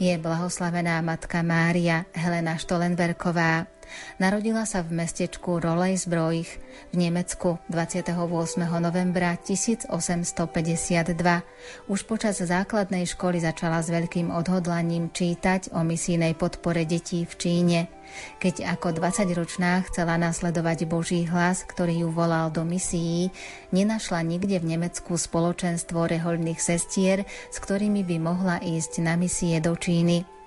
[0.00, 3.68] je blahoslavená matka Mária Helena Štolenberková.
[4.20, 6.50] Narodila sa v mestečku Rolejsbrojch
[6.90, 8.16] v Nemecku 28.
[8.80, 11.14] novembra 1852.
[11.88, 17.80] Už počas základnej školy začala s veľkým odhodlaním čítať o misijnej podpore detí v Číne.
[18.42, 23.30] Keď ako 20-ročná chcela nasledovať Boží hlas, ktorý ju volal do misií,
[23.70, 27.22] nenašla nikde v Nemecku spoločenstvo rehoľných sestier,
[27.54, 30.39] s ktorými by mohla ísť na misie do Číny.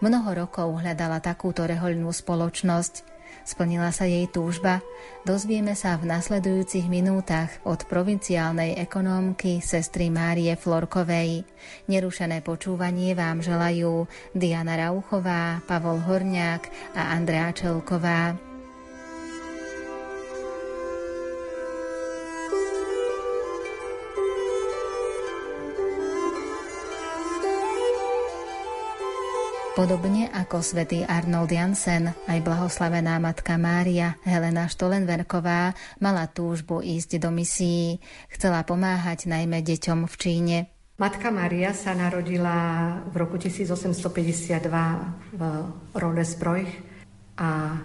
[0.00, 3.14] Mnoho rokov hľadala takúto rehoľnú spoločnosť.
[3.44, 4.80] Splnila sa jej túžba?
[5.28, 11.44] Dozvieme sa v nasledujúcich minútach od provinciálnej ekonómky sestry Márie Florkovej.
[11.84, 18.53] Nerušené počúvanie vám želajú Diana Rauchová, Pavol Horňák a Andrea Čelková.
[29.74, 37.34] Podobne ako svätý Arnold Jansen, aj blahoslavená matka Mária Helena Štolenverková mala túžbu ísť do
[37.34, 37.98] misií.
[38.30, 40.56] Chcela pomáhať najmä deťom v Číne.
[40.94, 42.54] Matka Mária sa narodila
[43.10, 44.62] v roku 1852
[45.34, 45.42] v
[45.90, 46.70] Rodesbrojch
[47.42, 47.82] a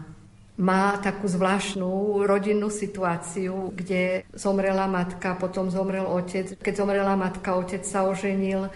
[0.61, 6.53] má takú zvláštnu rodinnú situáciu, kde zomrela matka, potom zomrel otec.
[6.53, 8.69] Keď zomrela matka, otec sa oženil,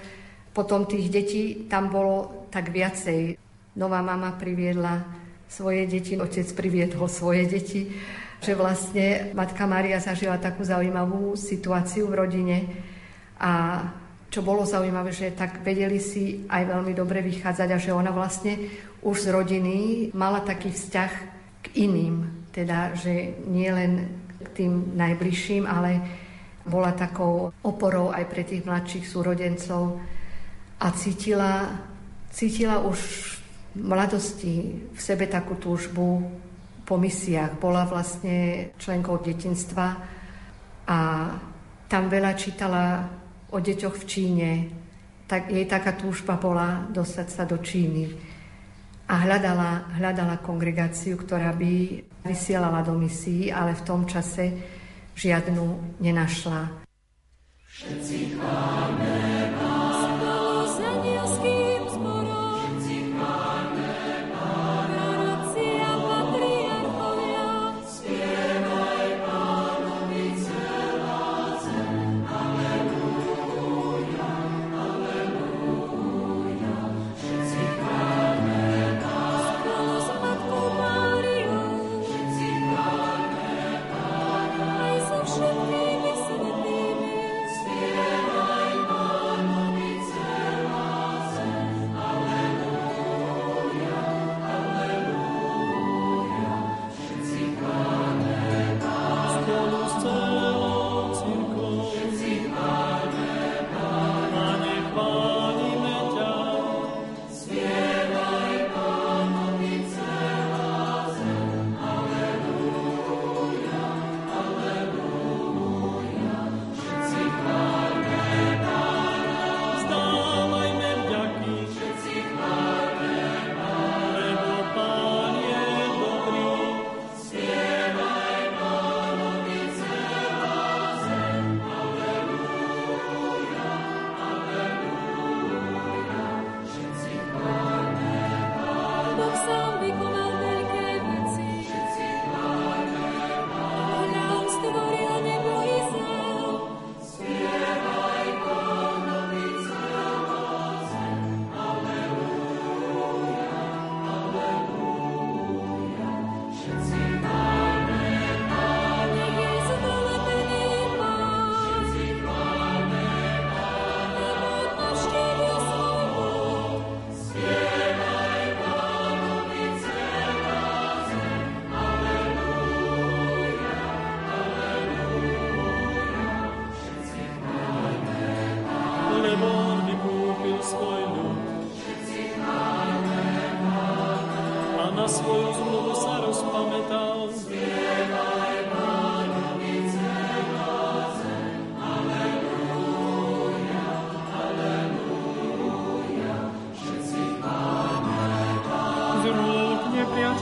[0.54, 3.36] potom tých detí tam bolo tak viacej.
[3.73, 5.02] Nová mama priviedla
[5.50, 7.90] svoje deti, otec priviedol svoje deti,
[8.38, 12.58] že vlastne matka Maria zažila takú zaujímavú situáciu v rodine.
[13.42, 13.82] A
[14.34, 18.58] čo bolo zaujímavé, že tak vedeli si aj veľmi dobre vychádzať a že ona vlastne
[19.06, 19.76] už z rodiny
[20.17, 21.12] mala taký vzťah
[21.62, 24.10] k iným, teda, že nie len
[24.42, 26.02] k tým najbližším, ale
[26.66, 30.02] bola takou oporou aj pre tých mladších súrodencov
[30.84, 31.80] a cítila,
[32.28, 33.00] cítila už
[33.72, 36.28] v mladosti v sebe takú túžbu
[36.84, 37.56] po misiách.
[37.56, 39.95] Bola vlastne členkou detinstva
[40.83, 40.99] a
[41.88, 43.08] tam veľa čítala
[43.55, 44.49] o deťoch v Číne.
[45.23, 48.11] Tak, jej taká túžba bola dostať sa do Číny.
[49.08, 54.52] A hľadala, hľadala kongregáciu, ktorá by vysielala do misií, ale v tom čase
[55.15, 56.83] žiadnu nenašla.
[57.71, 59.14] Všetci chváme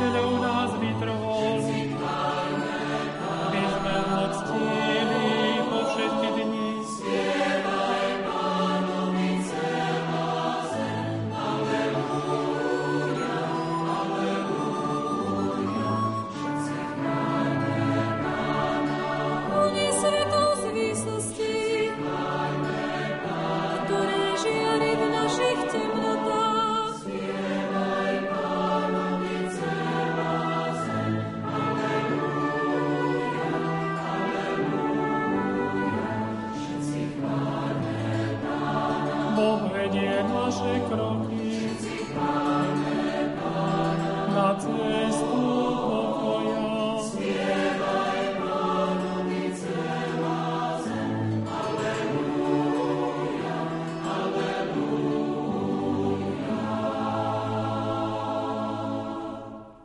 [0.04, 0.61] alone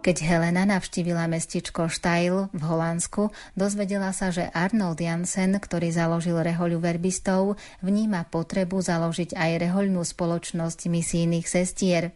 [0.06, 6.78] Keď Helena navštívila mestičko Štajl v Holandsku, dozvedela sa, že Arnold Jansen, ktorý založil rehoľu
[6.78, 12.14] verbistov, vníma potrebu založiť aj rehoľnú spoločnosť misijných sestier.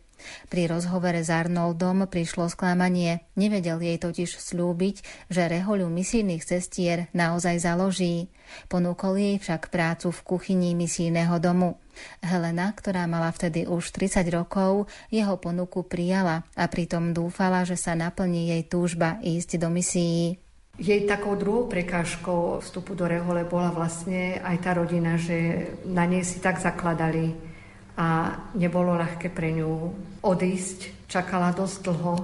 [0.48, 3.24] Pri rozhovore s Arnoldom prišlo sklamanie.
[3.36, 8.32] Nevedel jej totiž slúbiť, že rehoľu misijných sestier naozaj založí.
[8.66, 11.78] Ponúkol jej však prácu v kuchyni misijného domu.
[12.24, 17.92] Helena, ktorá mala vtedy už 30 rokov, jeho ponuku prijala a pritom dúfala, že sa
[17.92, 20.40] naplní jej túžba ísť do misií.
[20.80, 26.24] Jej takou druhou prekážkou vstupu do Rehole bola vlastne aj tá rodina, že na nej
[26.24, 27.49] si tak zakladali
[28.00, 29.92] a nebolo ľahké pre ňu
[30.24, 31.04] odísť.
[31.04, 32.14] Čakala dosť dlho,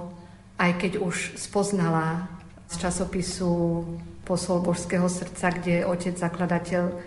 [0.57, 2.25] aj keď už spoznala
[2.65, 3.85] z časopisu
[4.25, 6.97] Posol Božského srdca, kde otec zakladateľ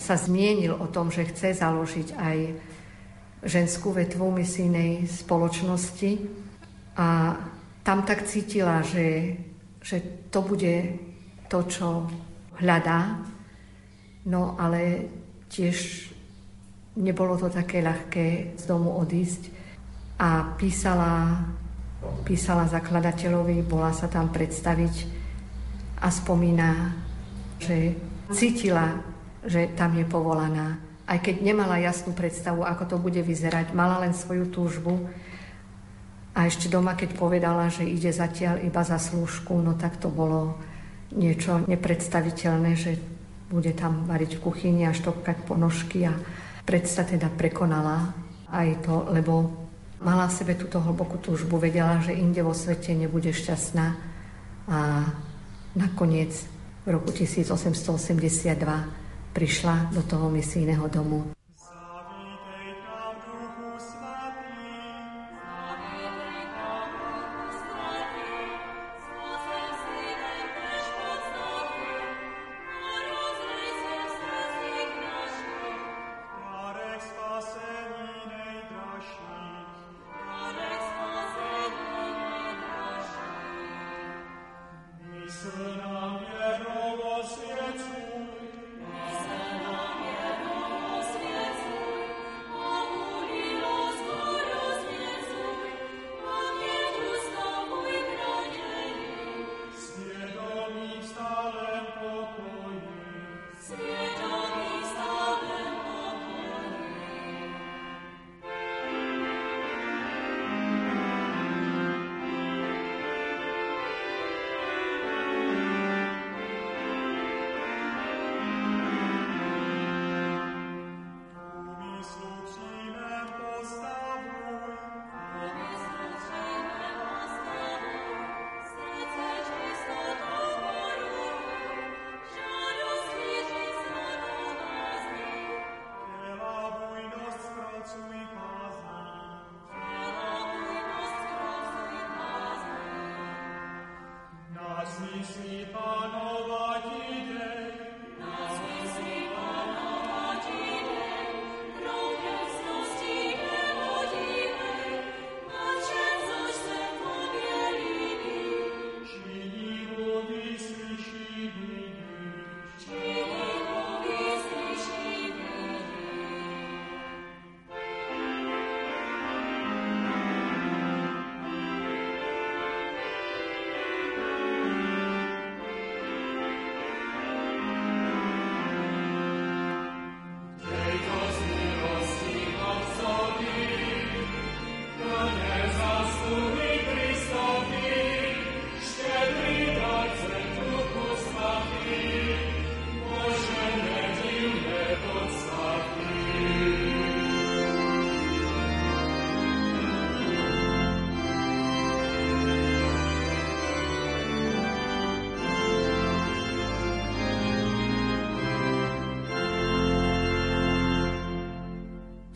[0.00, 2.38] sa zmienil o tom, že chce založiť aj
[3.44, 6.26] ženskú vetvu misijnej spoločnosti
[6.96, 7.36] a
[7.84, 9.38] tam tak cítila, že,
[9.84, 10.98] že to bude
[11.46, 12.08] to, čo
[12.58, 13.22] hľadá,
[14.26, 15.06] no ale
[15.52, 16.10] tiež
[16.96, 19.52] nebolo to také ľahké z domu odísť
[20.16, 21.44] a písala,
[22.24, 24.94] písala zakladateľovi, bola sa tam predstaviť
[26.00, 26.96] a spomína,
[27.60, 27.96] že
[28.32, 29.16] cítila
[29.46, 30.76] že tam je povolaná.
[31.06, 35.06] Aj keď nemala jasnú predstavu, ako to bude vyzerať, mala len svoju túžbu.
[36.34, 40.58] A ešte doma, keď povedala, že ide zatiaľ iba za slúžku, no tak to bolo
[41.14, 42.98] niečo nepredstaviteľné, že
[43.46, 46.12] bude tam variť v kuchyni a štopkať ponožky a
[46.66, 48.10] predsa teda prekonala
[48.50, 49.54] aj to, lebo
[50.02, 53.86] mala v sebe túto hlbokú túžbu, vedela, že inde vo svete nebude šťastná
[54.66, 54.78] a
[55.78, 56.34] nakoniec
[56.82, 58.58] v roku 1882
[59.30, 61.35] prišla do toho misijného domu.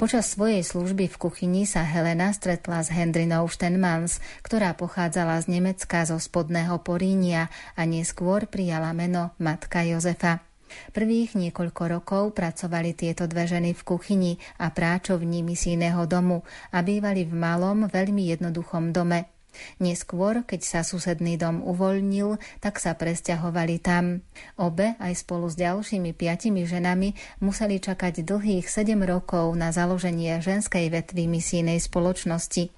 [0.00, 6.08] Počas svojej služby v kuchyni sa Helena stretla s Hendrinou Štenmans, ktorá pochádzala z Nemecka
[6.08, 10.40] zo spodného Porínia a neskôr prijala meno Matka Jozefa.
[10.96, 17.28] Prvých niekoľko rokov pracovali tieto dve ženy v kuchyni a práčovní misijného domu a bývali
[17.28, 19.39] v malom, veľmi jednoduchom dome.
[19.82, 24.24] Neskôr, keď sa susedný dom uvoľnil, tak sa presťahovali tam.
[24.56, 30.88] Obe, aj spolu s ďalšími piatimi ženami, museli čakať dlhých 7 rokov na založenie ženskej
[30.90, 32.70] vetvy misijnej spoločnosti.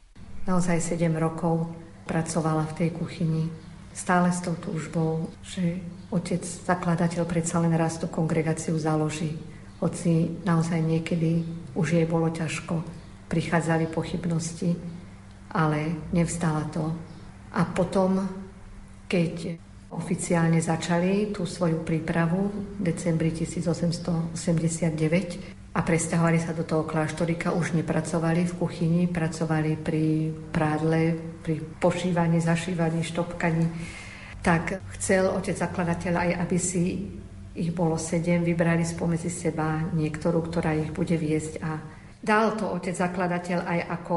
[0.49, 1.71] Naozaj 7 rokov
[2.07, 3.47] pracovala v tej kuchyni.
[3.93, 9.37] Stále s tou túžbou, že otec zakladateľ predsa len raz tú kongregáciu založí.
[9.85, 11.45] Hoci naozaj niekedy
[11.77, 12.81] už jej bolo ťažko,
[13.29, 14.77] prichádzali pochybnosti,
[15.53, 16.89] ale nevstala to.
[17.53, 18.25] A potom,
[19.07, 19.61] keď
[19.93, 22.49] oficiálne začali tú svoju prípravu
[22.81, 30.29] v decembri 1889, a presťahovali sa do toho kláštorika, už nepracovali v kuchyni, pracovali pri
[30.53, 33.73] prádle, pri pošívaní, zašívaní, štopkaní.
[34.45, 37.09] Tak chcel otec zakladateľ aj, aby si
[37.57, 41.81] ich bolo sedem, vybrali spomedzi seba niektorú, ktorá ich bude viesť a
[42.21, 44.17] dal to otec zakladateľ aj ako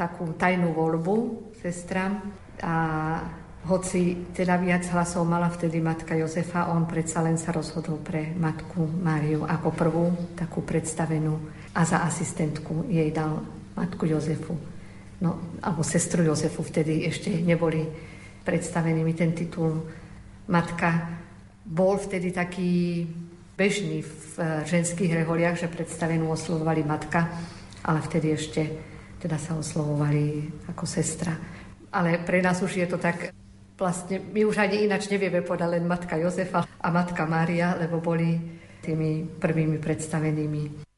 [0.00, 1.16] takú tajnú voľbu
[1.60, 2.24] sestram
[2.64, 2.74] a
[3.68, 8.80] hoci teda viac hlasov mala vtedy matka Jozefa, on predsa len sa rozhodol pre matku
[8.80, 11.36] Máriu ako prvú, takú predstavenú
[11.76, 13.44] a za asistentku jej dal
[13.76, 14.56] matku Jozefu.
[15.20, 17.84] No, alebo sestru Jozefu, vtedy ešte neboli
[18.40, 19.84] predstavení mi ten titul
[20.48, 21.20] matka.
[21.60, 23.04] Bol vtedy taký
[23.52, 27.28] bežný v eh, ženských reholiach, že predstavenú oslovovali matka,
[27.84, 28.88] ale vtedy ešte
[29.20, 31.36] teda sa oslovovali ako sestra.
[31.92, 33.36] Ale pre nás už je to tak
[33.80, 38.36] vlastne my už ani inač nevieme povedať len matka Jozefa a matka Mária, lebo boli
[38.84, 40.89] tými prvými predstavenými.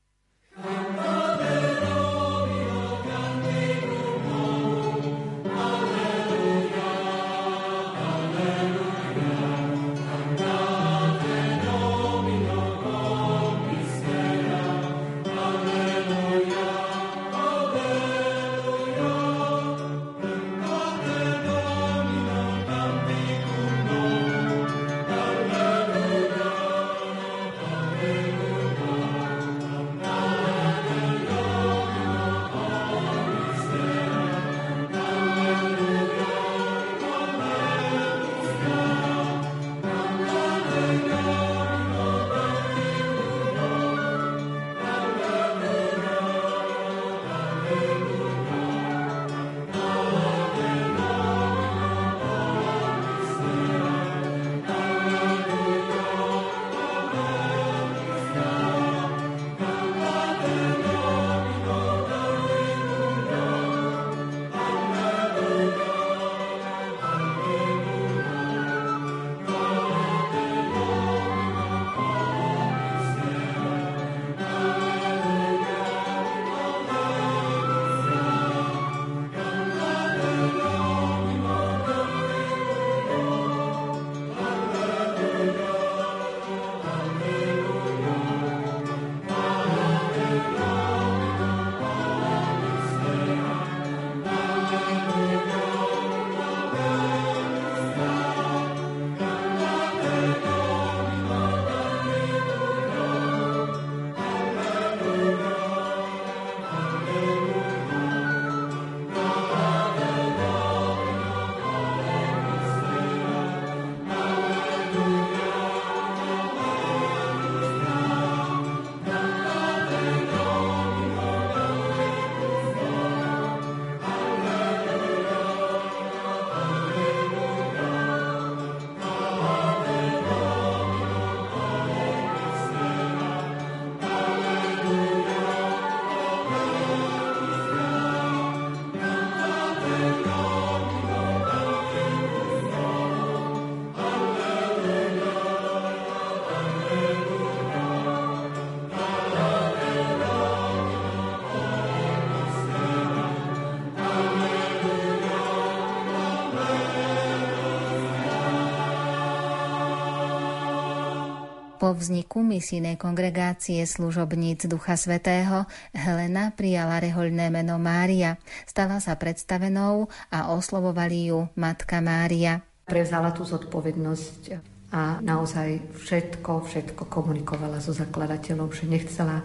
[161.83, 168.39] Po vzniku misijnej kongregácie služobníc Ducha Svetého Helena prijala rehoľné meno Mária.
[168.71, 172.63] Stala sa predstavenou a oslovovali ju Matka Mária.
[172.87, 174.63] Prevzala tú zodpovednosť
[174.95, 179.43] a naozaj všetko, všetko komunikovala so zakladateľom, že nechcela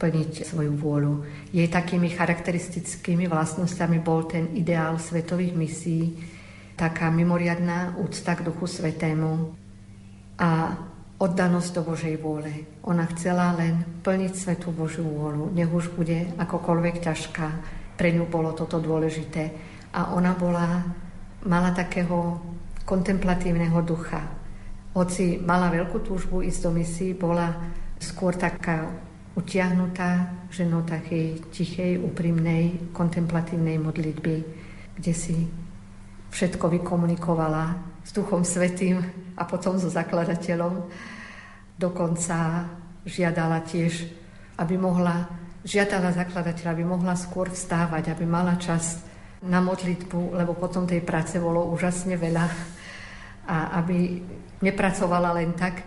[0.00, 1.28] plniť svoju vôľu.
[1.52, 6.24] Jej takými charakteristickými vlastnosťami bol ten ideál svetových misií,
[6.72, 9.52] taká mimoriadná úcta k Duchu Svetému
[10.40, 10.72] a
[11.16, 12.68] oddanosť do Božej vôle.
[12.84, 15.48] Ona chcela len plniť svetú Božiu vôľu.
[15.56, 17.46] Nech už bude akokoľvek ťažká.
[17.96, 19.48] Pre ňu bolo toto dôležité.
[19.96, 20.84] A ona bola,
[21.48, 22.36] mala takého
[22.84, 24.20] kontemplatívneho ducha.
[24.92, 27.52] Hoci mala veľkú túžbu ísť do misií, bola
[27.96, 28.88] skôr taká
[29.36, 34.36] utiahnutá ženou takej tichej, úprimnej, kontemplatívnej modlitby,
[34.96, 35.48] kde si
[36.32, 39.02] všetko vykomunikovala s Duchom Svetým
[39.34, 40.86] a potom so zakladateľom.
[41.74, 42.70] Dokonca
[43.02, 44.06] žiadala tiež,
[44.62, 45.26] aby mohla,
[45.66, 49.02] žiadala zakladateľa, aby mohla skôr vstávať, aby mala čas
[49.42, 52.46] na modlitbu, lebo potom tej práce bolo úžasne veľa
[53.46, 54.22] a aby
[54.62, 55.82] nepracovala len tak,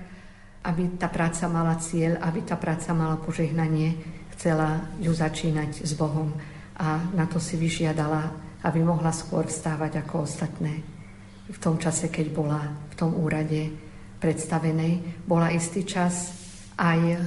[0.67, 3.95] aby tá práca mala cieľ, aby tá práca mala požehnanie,
[4.35, 6.35] chcela ju začínať s Bohom
[6.79, 8.31] a na to si vyžiadala,
[8.63, 10.99] aby mohla skôr vstávať ako ostatné.
[11.50, 13.74] V tom čase, keď bola v tom úrade
[14.22, 16.29] predstavenej, bola istý čas
[16.77, 17.18] aj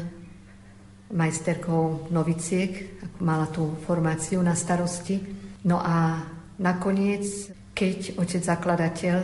[1.13, 5.21] majsterkou noviciek, mala tú formáciu na starosti.
[5.67, 6.23] No a
[6.57, 9.21] nakoniec, keď otec zakladateľ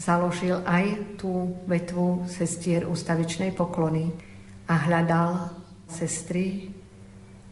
[0.00, 4.10] založil aj tú vetvu sestier ústavičnej poklony
[4.66, 5.52] a hľadal
[5.86, 6.72] sestry,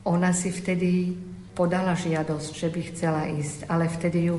[0.03, 1.15] ona si vtedy
[1.53, 4.39] podala žiadosť, že by chcela ísť, ale vtedy ju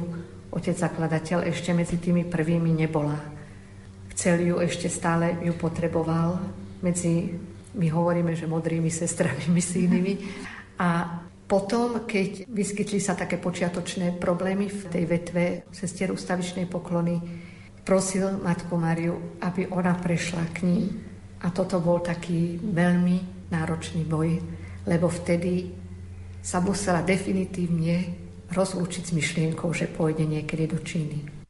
[0.52, 3.16] otec zakladateľ ešte medzi tými prvými nebola.
[4.12, 6.38] Chcel ju ešte stále, ju potreboval
[6.84, 7.40] medzi
[7.72, 10.14] my hovoríme, že modrými sestrami misijnými.
[10.82, 17.20] A potom, keď vyskytli sa také počiatočné problémy v tej vetve sestier ustavičnej poklony,
[17.84, 20.84] prosil Matku Mariu, aby ona prešla k ním.
[21.42, 24.38] A toto bol taký veľmi náročný boj,
[24.88, 25.74] lebo vtedy
[26.40, 28.16] sa musela definitívne
[28.52, 31.41] rozlúčiť s myšlienkou, že pôjde niekedy do Číny.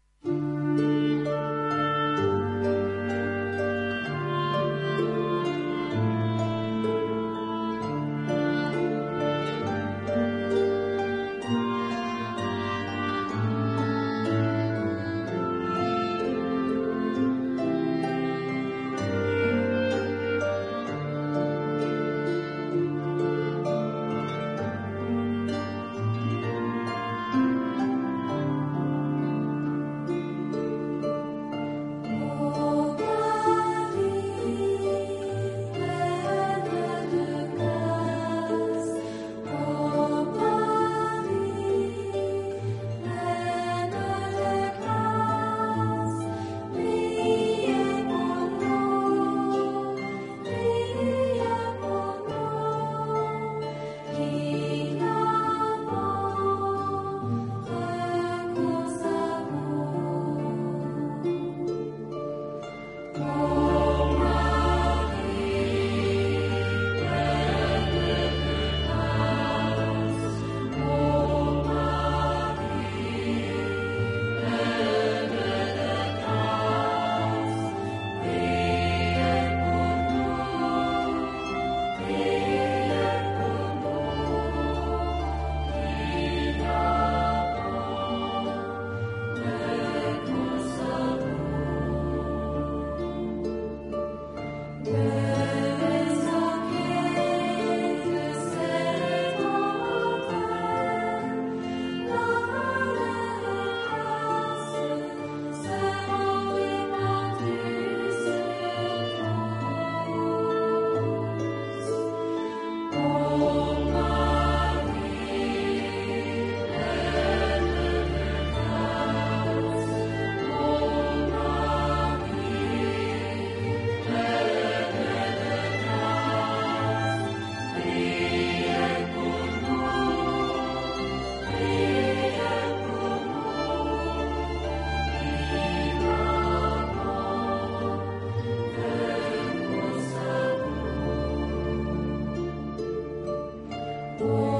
[144.19, 144.50] Oh.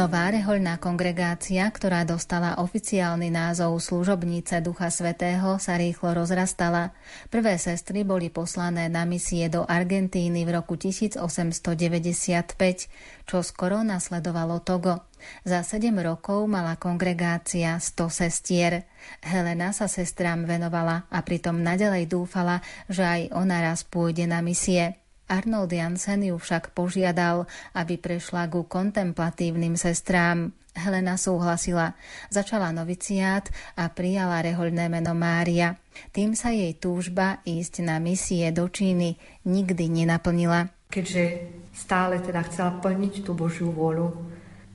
[0.00, 6.96] Nová rehoľná kongregácia, ktorá dostala oficiálny názov Služobnice Ducha Svetého, sa rýchlo rozrastala.
[7.28, 11.68] Prvé sestry boli poslané na misie do Argentíny v roku 1895,
[13.28, 15.04] čo skoro nasledovalo Togo.
[15.44, 18.88] Za sedem rokov mala kongregácia 100 sestier.
[19.20, 24.96] Helena sa sestrám venovala a pritom nadalej dúfala, že aj ona raz pôjde na misie.
[25.30, 27.46] Arnold Jansen ju však požiadal,
[27.78, 30.50] aby prešla ku kontemplatívnym sestrám.
[30.74, 31.94] Helena súhlasila,
[32.30, 33.46] začala noviciát
[33.78, 35.78] a prijala rehoľné meno Mária.
[36.10, 40.70] Tým sa jej túžba ísť na misie do Číny nikdy nenaplnila.
[40.90, 44.14] Keďže stále teda chcela plniť tú Božiu vôľu,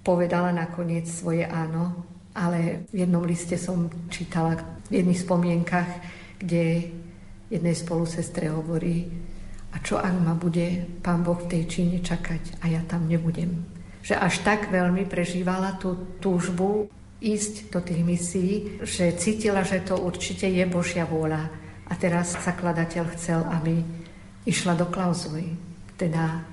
[0.04, 4.60] povedala nakoniec svoje áno, ale v jednom liste som čítala
[4.92, 5.90] v jedných spomienkach,
[6.40, 6.92] kde
[7.48, 9.08] jednej spolusestre hovorí,
[9.76, 13.68] a čo ak ma bude Pán Boh v tej Číne čakať a ja tam nebudem.
[14.00, 16.88] Že až tak veľmi prežívala tú túžbu
[17.20, 18.54] ísť do tých misií,
[18.88, 21.44] že cítila, že to určite je Božia vôľa.
[21.86, 23.84] A teraz zakladateľ chcel, aby
[24.48, 25.58] išla do klauzuly.
[26.00, 26.46] Teda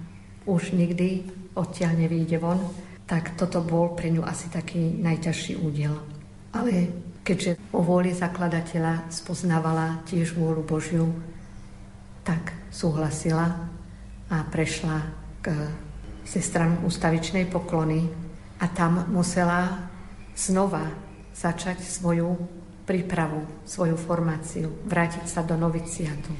[0.48, 2.58] už nikdy odtiaľ nevíde von,
[3.06, 5.94] tak toto bol pre ňu asi taký najťažší údel.
[6.56, 6.88] Ale
[7.22, 11.06] keďže o vôli zakladateľa spoznávala tiež vôľu Božiu,
[12.22, 13.68] tak súhlasila
[14.30, 14.98] a prešla
[15.42, 15.52] k
[16.22, 18.06] sestram ústavičnej poklony
[18.62, 19.90] a tam musela
[20.38, 20.86] znova
[21.34, 22.38] začať svoju
[22.86, 26.30] prípravu, svoju formáciu, vrátiť sa do noviciatu.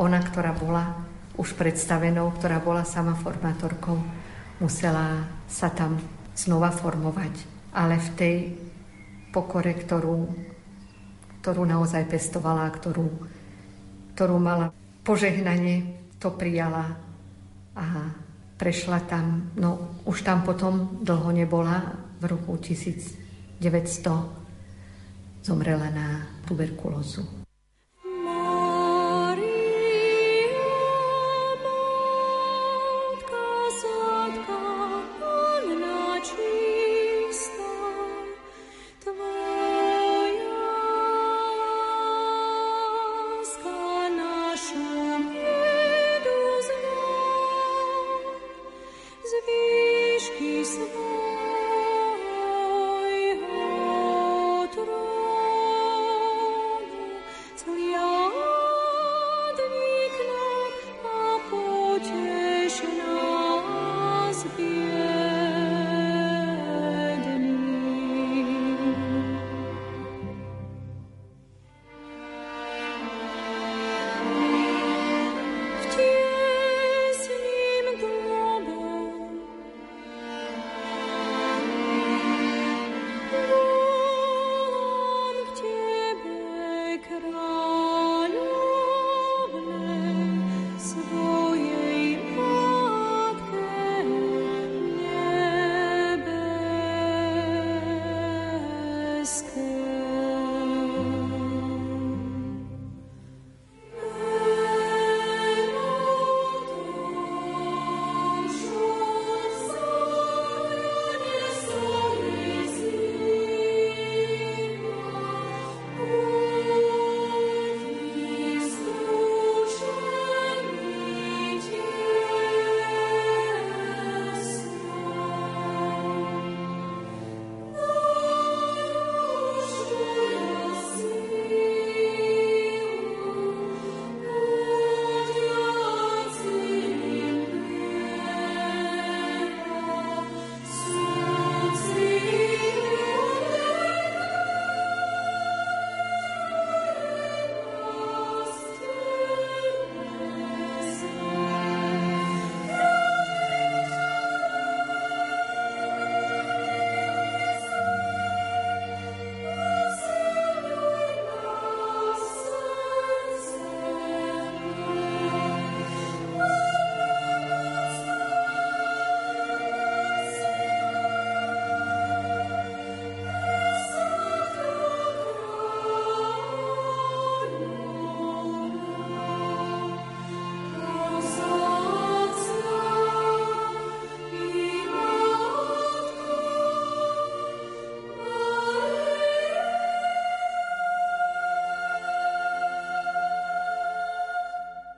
[0.00, 1.04] Ona, ktorá bola
[1.38, 4.00] už predstavenou, ktorá bola sama formátorkou,
[4.58, 6.00] musela sa tam
[6.34, 7.34] znova formovať.
[7.74, 8.36] Ale v tej
[9.30, 10.26] pokore, ktorú,
[11.42, 13.06] ktorú naozaj pestovala, ktorú,
[14.16, 14.74] ktorú mala
[15.08, 16.92] požehnanie to prijala
[17.72, 18.12] a
[18.60, 23.62] prešla tam, no už tam potom dlho nebola, v roku 1900
[25.46, 27.37] zomrela na tuberkulózu.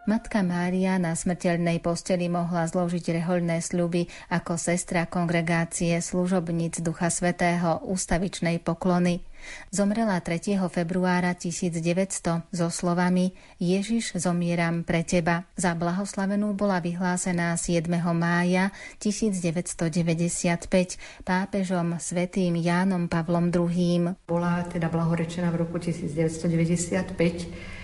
[0.09, 7.85] Matka Mária na smrteľnej posteli mohla zložiť rehoľné sľuby ako sestra kongregácie služobníc Ducha Svetého
[7.85, 9.21] ústavičnej poklony.
[9.69, 10.57] Zomrela 3.
[10.73, 15.45] februára 1900 so slovami Ježiš, zomieram pre teba.
[15.53, 17.85] Za blahoslavenú bola vyhlásená 7.
[18.17, 18.73] mája
[19.05, 20.97] 1995
[21.29, 24.17] pápežom svätým Jánom Pavlom II.
[24.25, 27.80] Bola teda blahorečená v roku 1995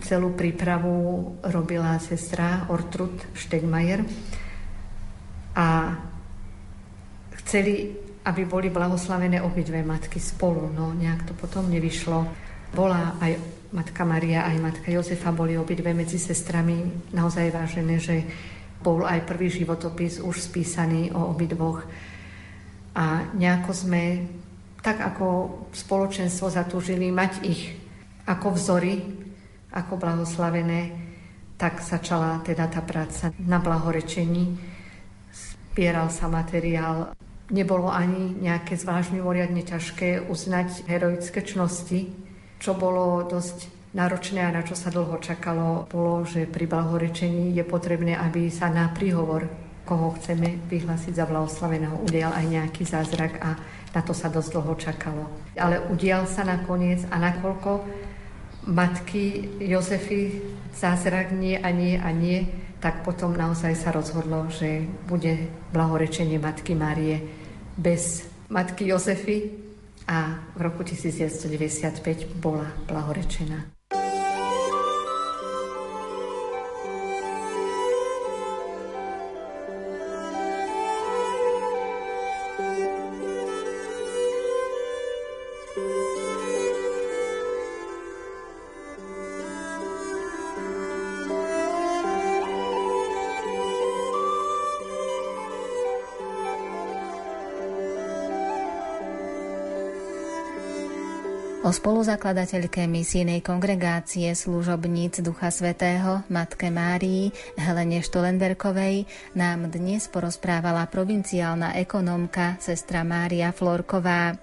[0.00, 4.00] celú prípravu robila sestra Ortrud Štegmajer
[5.52, 5.96] a
[7.42, 10.70] chceli aby boli blahoslavené obidve matky spolu.
[10.70, 12.22] No nejak to potom nevyšlo.
[12.70, 13.34] Bola aj
[13.74, 18.22] matka Maria, aj matka Jozefa, boli obidve medzi sestrami naozaj vážené, že
[18.82, 21.82] bol aj prvý životopis už spísaný o obidvoch.
[22.94, 24.02] A nejako sme,
[24.84, 27.74] tak ako spoločenstvo zatúžili mať ich
[28.22, 29.21] ako vzory,
[29.72, 30.92] ako blahoslavené,
[31.56, 34.60] tak začala teda tá práca na blahorečení.
[35.32, 37.16] Spieral sa materiál
[37.52, 42.08] Nebolo ani nejaké zvlášť mimoriadne ťažké uznať heroické čnosti,
[42.56, 47.60] čo bolo dosť náročné a na čo sa dlho čakalo, bolo, že pri blahorečení je
[47.60, 49.52] potrebné, aby sa na príhovor,
[49.84, 53.60] koho chceme vyhlásiť za blahoslaveného, udial aj nejaký zázrak a
[53.92, 55.24] na to sa dosť dlho čakalo.
[55.52, 57.84] Ale udial sa nakoniec a nakoľko
[58.66, 60.42] matky Jozefy
[60.76, 62.46] zázrak nie a nie a nie,
[62.82, 67.22] tak potom naozaj sa rozhodlo, že bude blahorečenie Matky Márie
[67.78, 69.54] bez matky Jozefy
[70.10, 73.71] a v roku 1995 bola blahorečená.
[101.72, 111.72] O spoluzakladateľke misijnej kongregácie služobníc Ducha Svetého, Matke Márii, Helene Štolenberkovej, nám dnes porozprávala provinciálna
[111.80, 114.36] ekonomka sestra Mária Florková.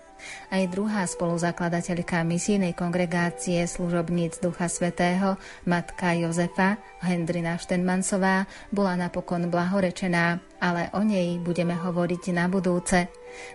[0.50, 5.38] Aj druhá spoluzakladateľka misijnej kongregácie služobníc Ducha Svetého,
[5.70, 13.08] matka Jozefa, Hendrina Štenmansová, bola napokon blahorečená, ale o nej budeme hovoriť na budúce.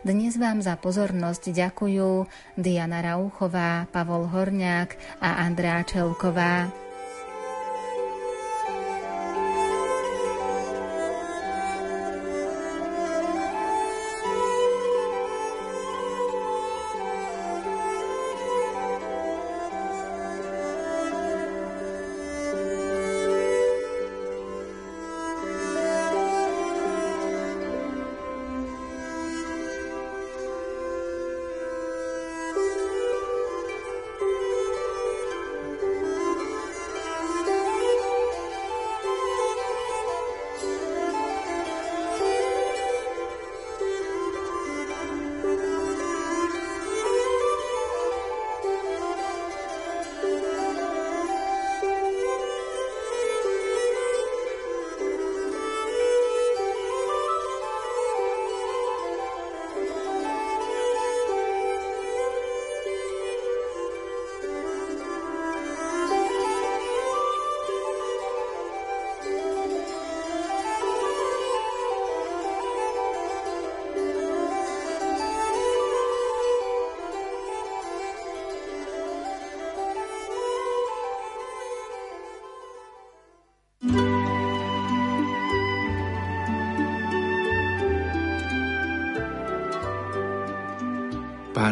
[0.05, 2.27] Dnes vám za pozornosť ďakujú
[2.59, 6.84] Diana Rauchová, Pavol Horňák a Andrea Čelková.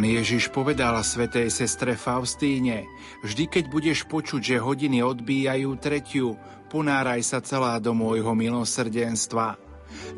[0.02, 2.90] Pán Ježiš povedal svetej sestre Faustíne,
[3.22, 6.34] vždy keď budeš počuť, že hodiny odbíjajú tretiu,
[6.74, 9.62] ponáraj sa celá do môjho milosrdenstva.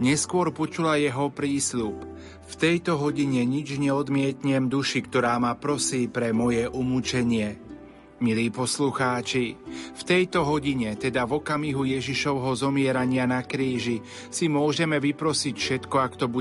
[0.01, 2.01] Neskôr počula jeho prísľub.
[2.49, 7.61] V tejto hodine nič neodmietnem duši, ktorá ma prosí pre moje umúčenie.
[8.25, 9.53] Milí poslucháči,
[9.92, 14.01] v tejto hodine, teda v okamihu Ježišovho zomierania na kríži,
[14.33, 16.33] si môžeme vyprosiť všetko, ak to bude